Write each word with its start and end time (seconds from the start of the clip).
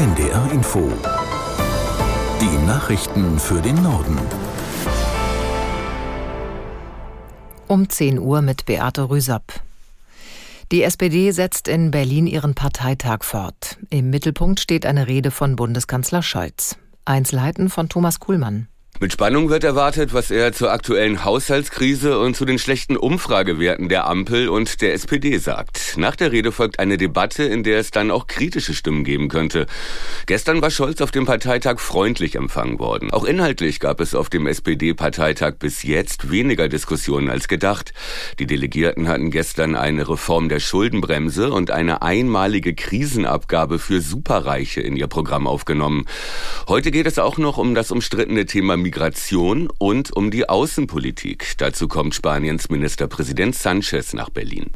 NDR 0.00 0.50
Info. 0.50 0.90
Die 2.40 2.66
Nachrichten 2.66 3.38
für 3.38 3.60
den 3.60 3.82
Norden. 3.82 4.18
Um 7.68 7.86
10 7.86 8.18
Uhr 8.18 8.40
mit 8.40 8.64
Beate 8.64 9.10
Rüsapp. 9.10 9.60
Die 10.72 10.84
SPD 10.84 11.32
setzt 11.32 11.68
in 11.68 11.90
Berlin 11.90 12.26
ihren 12.26 12.54
Parteitag 12.54 13.24
fort. 13.24 13.76
Im 13.90 14.08
Mittelpunkt 14.08 14.60
steht 14.60 14.86
eine 14.86 15.06
Rede 15.06 15.30
von 15.30 15.54
Bundeskanzler 15.54 16.22
Scholz. 16.22 16.76
Einzelheiten 17.04 17.68
von 17.68 17.90
Thomas 17.90 18.20
Kuhlmann. 18.20 18.68
Mit 19.02 19.14
Spannung 19.14 19.48
wird 19.48 19.64
erwartet, 19.64 20.12
was 20.12 20.30
er 20.30 20.52
zur 20.52 20.70
aktuellen 20.72 21.24
Haushaltskrise 21.24 22.18
und 22.18 22.36
zu 22.36 22.44
den 22.44 22.58
schlechten 22.58 22.98
Umfragewerten 22.98 23.88
der 23.88 24.06
Ampel 24.06 24.50
und 24.50 24.82
der 24.82 24.92
SPD 24.92 25.38
sagt. 25.38 25.94
Nach 25.96 26.14
der 26.14 26.32
Rede 26.32 26.52
folgt 26.52 26.78
eine 26.78 26.98
Debatte, 26.98 27.44
in 27.44 27.62
der 27.62 27.78
es 27.78 27.90
dann 27.90 28.10
auch 28.10 28.26
kritische 28.26 28.74
Stimmen 28.74 29.02
geben 29.02 29.30
könnte. 29.30 29.64
Gestern 30.26 30.60
war 30.60 30.70
Scholz 30.70 31.00
auf 31.00 31.12
dem 31.12 31.24
Parteitag 31.24 31.78
freundlich 31.78 32.34
empfangen 32.34 32.78
worden. 32.78 33.10
Auch 33.10 33.24
inhaltlich 33.24 33.80
gab 33.80 34.02
es 34.02 34.14
auf 34.14 34.28
dem 34.28 34.46
SPD-Parteitag 34.46 35.54
bis 35.58 35.82
jetzt 35.82 36.30
weniger 36.30 36.68
Diskussionen 36.68 37.30
als 37.30 37.48
gedacht. 37.48 37.94
Die 38.38 38.46
Delegierten 38.46 39.08
hatten 39.08 39.30
gestern 39.30 39.76
eine 39.76 40.10
Reform 40.10 40.50
der 40.50 40.60
Schuldenbremse 40.60 41.50
und 41.50 41.70
eine 41.70 42.02
einmalige 42.02 42.74
Krisenabgabe 42.74 43.78
für 43.78 44.02
Superreiche 44.02 44.82
in 44.82 44.94
ihr 44.94 45.06
Programm 45.06 45.46
aufgenommen. 45.46 46.04
Heute 46.68 46.90
geht 46.90 47.06
es 47.06 47.18
auch 47.18 47.38
noch 47.38 47.56
um 47.56 47.74
das 47.74 47.90
umstrittene 47.90 48.44
Thema 48.44 48.76
Migration 48.90 49.68
und 49.78 50.16
um 50.16 50.32
die 50.32 50.48
Außenpolitik. 50.48 51.54
Dazu 51.58 51.86
kommt 51.86 52.12
Spaniens 52.12 52.70
Ministerpräsident 52.70 53.54
Sanchez 53.54 54.14
nach 54.14 54.30
Berlin. 54.30 54.72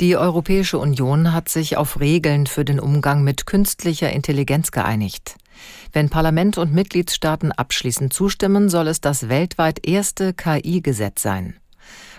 Die 0.00 0.16
Europäische 0.16 0.78
Union 0.78 1.34
hat 1.34 1.50
sich 1.50 1.76
auf 1.76 2.00
Regeln 2.00 2.46
für 2.46 2.64
den 2.64 2.80
Umgang 2.80 3.22
mit 3.22 3.44
künstlicher 3.44 4.10
Intelligenz 4.10 4.70
geeinigt. 4.70 5.36
Wenn 5.92 6.08
Parlament 6.08 6.56
und 6.56 6.72
Mitgliedstaaten 6.72 7.52
abschließend 7.52 8.14
zustimmen, 8.14 8.70
soll 8.70 8.88
es 8.88 9.02
das 9.02 9.28
weltweit 9.28 9.86
erste 9.86 10.32
KI-Gesetz 10.32 11.20
sein. 11.20 11.56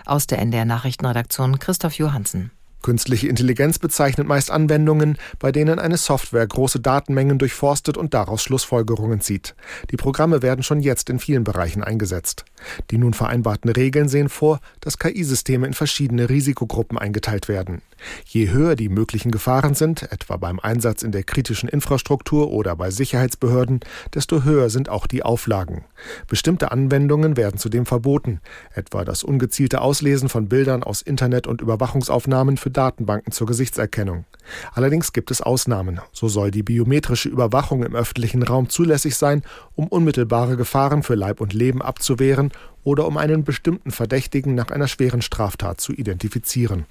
Aus 0.04 0.28
der 0.28 0.38
NDR 0.38 0.66
Nachrichtenredaktion 0.66 1.58
Christoph 1.58 1.94
Johansen. 1.94 2.52
Künstliche 2.86 3.26
Intelligenz 3.26 3.80
bezeichnet 3.80 4.28
meist 4.28 4.48
Anwendungen, 4.48 5.18
bei 5.40 5.50
denen 5.50 5.80
eine 5.80 5.96
Software 5.96 6.46
große 6.46 6.78
Datenmengen 6.78 7.36
durchforstet 7.36 7.96
und 7.96 8.14
daraus 8.14 8.44
Schlussfolgerungen 8.44 9.20
zieht. 9.20 9.56
Die 9.90 9.96
Programme 9.96 10.40
werden 10.40 10.62
schon 10.62 10.78
jetzt 10.78 11.10
in 11.10 11.18
vielen 11.18 11.42
Bereichen 11.42 11.82
eingesetzt. 11.82 12.44
Die 12.92 12.98
nun 12.98 13.12
vereinbarten 13.12 13.70
Regeln 13.70 14.08
sehen 14.08 14.28
vor, 14.28 14.60
dass 14.80 15.00
KI-Systeme 15.00 15.66
in 15.66 15.72
verschiedene 15.72 16.28
Risikogruppen 16.28 16.96
eingeteilt 16.96 17.48
werden. 17.48 17.82
Je 18.26 18.50
höher 18.50 18.76
die 18.76 18.88
möglichen 18.88 19.30
Gefahren 19.30 19.74
sind, 19.74 20.10
etwa 20.12 20.36
beim 20.36 20.60
Einsatz 20.60 21.02
in 21.02 21.12
der 21.12 21.22
kritischen 21.22 21.68
Infrastruktur 21.68 22.50
oder 22.50 22.76
bei 22.76 22.90
Sicherheitsbehörden, 22.90 23.80
desto 24.14 24.44
höher 24.44 24.70
sind 24.70 24.88
auch 24.88 25.06
die 25.06 25.22
Auflagen. 25.22 25.84
Bestimmte 26.28 26.72
Anwendungen 26.72 27.36
werden 27.36 27.58
zudem 27.58 27.86
verboten, 27.86 28.40
etwa 28.74 29.04
das 29.04 29.24
ungezielte 29.24 29.80
Auslesen 29.80 30.28
von 30.28 30.48
Bildern 30.48 30.82
aus 30.82 31.02
Internet- 31.02 31.46
und 31.46 31.60
Überwachungsaufnahmen 31.60 32.56
für 32.56 32.70
Datenbanken 32.70 33.32
zur 33.32 33.46
Gesichtserkennung. 33.46 34.24
Allerdings 34.72 35.12
gibt 35.12 35.30
es 35.30 35.40
Ausnahmen. 35.40 36.00
So 36.12 36.28
soll 36.28 36.50
die 36.50 36.62
biometrische 36.62 37.28
Überwachung 37.28 37.82
im 37.82 37.94
öffentlichen 37.94 38.42
Raum 38.42 38.68
zulässig 38.68 39.16
sein, 39.16 39.42
um 39.74 39.88
unmittelbare 39.88 40.56
Gefahren 40.56 41.02
für 41.02 41.14
Leib 41.14 41.40
und 41.40 41.52
Leben 41.52 41.82
abzuwehren 41.82 42.52
oder 42.84 43.06
um 43.06 43.16
einen 43.16 43.44
bestimmten 43.44 43.90
Verdächtigen 43.90 44.54
nach 44.54 44.70
einer 44.70 44.88
schweren 44.88 45.22
Straftat 45.22 45.80
zu 45.80 45.92
identifizieren. 45.92 46.86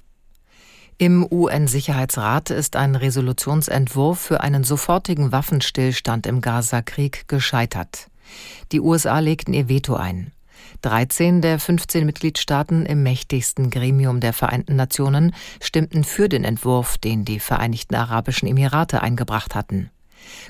Im 0.98 1.28
UN-Sicherheitsrat 1.30 2.52
ist 2.52 2.78
ein 2.78 2.96
Resolutionsentwurf 2.96 4.18
für 4.18 4.40
einen 4.40 4.64
sofortigen 4.64 5.34
Waffenstillstand 5.34 6.26
im 6.26 6.40
Gaza-Krieg 6.40 7.28
gescheitert. 7.28 8.08
Die 8.72 8.80
USA 8.80 9.20
legten 9.20 9.54
ihr 9.54 9.68
Veto 9.68 9.96
ein. 9.96 10.32
13 10.84 11.42
der 11.42 11.60
15 11.60 12.06
Mitgliedstaaten 12.06 12.86
im 12.86 13.04
mächtigsten 13.04 13.72
Gremium 13.72 14.22
der 14.22 14.32
Vereinten 14.32 14.78
Nationen 14.78 15.36
stimmten 15.62 16.06
für 16.06 16.30
den 16.30 16.46
Entwurf, 16.46 16.98
den 16.98 17.26
die 17.26 17.42
Vereinigten 17.42 17.96
Arabischen 17.96 18.48
Emirate 18.48 19.02
eingebracht 19.02 19.54
hatten. 19.54 19.90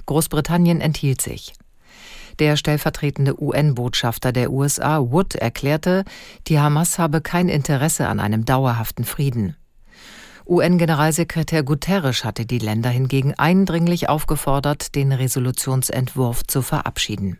Großbritannien 0.05 0.79
enthielt 0.79 1.21
sich. 1.21 1.53
Der 2.37 2.55
stellvertretende 2.55 3.41
UN-Botschafter 3.41 4.31
der 4.31 4.51
USA, 4.51 4.99
Wood, 4.99 5.33
erklärte, 5.33 6.03
die 6.47 6.59
Hamas 6.59 6.99
habe 6.99 7.21
kein 7.21 7.49
Interesse 7.49 8.07
an 8.07 8.19
einem 8.19 8.45
dauerhaften 8.45 9.05
Frieden. 9.05 9.55
UN-Generalsekretär 10.47 11.63
Guterres 11.63 12.23
hatte 12.23 12.45
die 12.45 12.59
Länder 12.59 12.89
hingegen 12.89 13.33
eindringlich 13.33 14.09
aufgefordert, 14.09 14.93
den 14.93 15.11
Resolutionsentwurf 15.11 16.43
zu 16.45 16.61
verabschieden. 16.61 17.39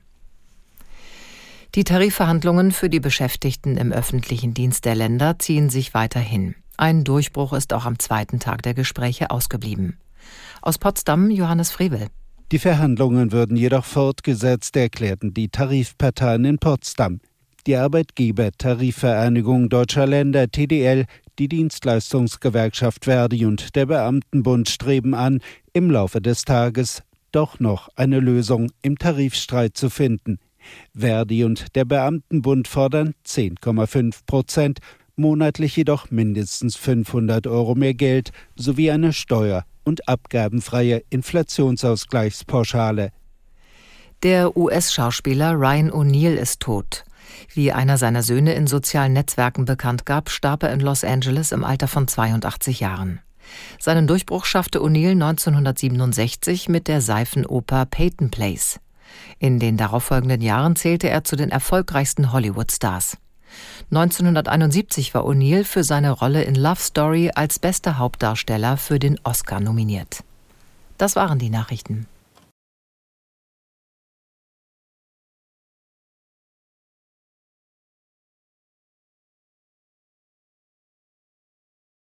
Die 1.76 1.84
Tarifverhandlungen 1.84 2.72
für 2.72 2.90
die 2.90 3.00
Beschäftigten 3.00 3.78
im 3.78 3.92
öffentlichen 3.92 4.54
Dienst 4.54 4.86
der 4.86 4.96
Länder 4.96 5.38
ziehen 5.38 5.70
sich 5.70 5.94
weiterhin. 5.94 6.56
Ein 6.78 7.04
Durchbruch 7.04 7.54
ist 7.54 7.74
auch 7.74 7.86
am 7.86 8.00
zweiten 8.00 8.40
Tag 8.40 8.64
der 8.64 8.74
Gespräche 8.74 9.30
ausgeblieben. 9.30 9.98
Aus 10.62 10.78
Potsdam 10.78 11.30
Johannes 11.30 11.72
Frevel. 11.72 12.08
Die 12.52 12.60
Verhandlungen 12.60 13.32
würden 13.32 13.58
jedoch 13.58 13.86
fortgesetzt, 13.86 14.76
erklärten 14.78 15.34
die 15.34 15.50
Tarifparteien 15.50 16.46
in 16.46 16.58
Potsdam. 16.60 17.20
Die 17.68 17.76
Arbeitgeber-Tarifvereinigung 17.76 19.70
deutscher 19.70 20.06
Länder 20.06 20.48
TDL 20.50 21.06
die 21.40 21.48
Dienstleistungsgewerkschaft 21.48 23.06
Verdi 23.06 23.46
und 23.46 23.76
der 23.76 23.86
Beamtenbund 23.86 24.70
streben 24.70 25.14
an, 25.14 25.42
im 25.74 25.92
Laufe 25.92 26.22
des 26.22 26.44
Tages 26.44 27.04
doch 27.32 27.60
noch 27.60 27.90
eine 27.96 28.20
Lösung 28.20 28.72
im 28.82 28.98
Tarifstreit 28.98 29.78
zu 29.78 29.90
finden. 29.90 30.40
Verdi 30.94 31.44
und 31.44 31.76
der 31.76 31.86
Beamtenbund 31.86 32.68
fordern 32.68 33.14
10,5 33.26 34.20
Prozent, 34.26 34.80
monatlich 35.16 35.76
jedoch 35.76 36.12
mindestens 36.12 36.76
500 36.76 37.48
Euro 37.48 37.76
mehr 37.76 37.94
Geld 37.94 38.32
sowie 38.56 38.92
eine 38.92 39.14
steuer- 39.14 39.64
und 39.84 40.10
abgabenfreie 40.10 41.04
Inflationsausgleichspauschale. 41.10 43.12
Der 44.24 44.58
US-Schauspieler 44.58 45.54
Ryan 45.54 45.92
O'Neill 45.92 46.36
ist 46.36 46.62
tot. 46.62 47.05
Wie 47.54 47.72
einer 47.72 47.98
seiner 47.98 48.24
Söhne 48.24 48.54
in 48.54 48.68
sozialen 48.68 49.14
Netzwerken 49.14 49.66
bekannt 49.66 50.06
gab, 50.06 50.30
starb 50.30 50.64
er 50.64 50.74
in 50.74 50.80
Los 50.80 51.04
Angeles 51.04 51.52
im 51.52 51.64
Alter 51.64 51.88
von 51.88 52.08
82 52.08 52.80
Jahren. 52.80 53.20
Seinen 53.80 54.08
Durchbruch 54.08 54.46
schaffte 54.46 54.80
O'Neill 54.80 55.12
1967 55.12 56.70
mit 56.70 56.88
der 56.88 57.02
Seifenoper 57.02 57.86
Peyton 57.86 58.32
Place. 58.32 58.80
In 59.40 59.60
den 59.60 59.78
darauffolgenden 59.78 60.42
Jahren 60.42 60.76
zählte 60.76 61.10
er 61.10 61.24
zu 61.24 61.36
den 61.36 61.50
erfolgreichsten 61.50 62.32
Hollywood-Stars. 62.32 63.18
1971 63.92 65.14
war 65.14 65.26
O'Neill 65.26 65.64
für 65.64 65.84
seine 65.84 66.12
Rolle 66.12 66.44
in 66.44 66.56
Love 66.56 66.82
Story 66.82 67.32
als 67.34 67.60
bester 67.60 67.98
Hauptdarsteller 67.98 68.78
für 68.78 69.00
den 69.00 69.20
Oscar 69.24 69.60
nominiert. 69.60 70.24
Das 70.98 71.16
waren 71.16 71.40
die 71.40 71.50
Nachrichten. 71.50 72.08